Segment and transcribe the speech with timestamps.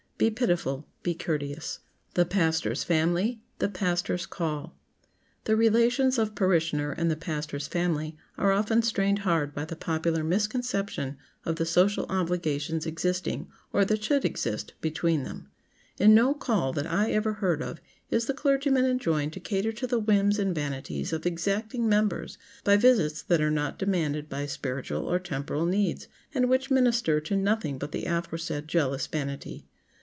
[0.21, 4.77] "Be pitiful; be courteous!" [Sidenote: THE PASTOR'S FAMILY] [Sidenote: THE PASTOR'S CALL]
[5.45, 10.23] The relations of parishioner and the pastor's family are often strained hard by the popular
[10.23, 15.49] misconception of the social obligations existing—or that should exist—between them.
[15.97, 17.81] In no "call" that I ever heard of
[18.11, 22.77] is the clergyman enjoined to cater to the whims and vanities of exacting members by
[22.77, 27.79] visits that are not demanded by spiritual or temporal needs, and which minister to nothing
[27.79, 29.65] but the aforesaid jealous vanity.